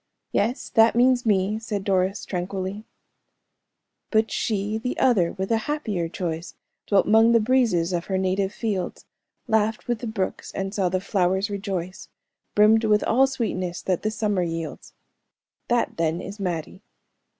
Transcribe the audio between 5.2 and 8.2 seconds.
with a happier choice, Dwelt 'mong the breezes of her